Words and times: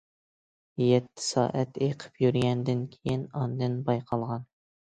يەتتە 0.83 1.23
سائەت 1.25 1.77
ئېقىپ 1.89 2.19
يۈرگەندىن 2.27 2.83
كېيىن 2.97 3.29
ئاندىن 3.43 3.79
بايقالغان. 3.93 4.51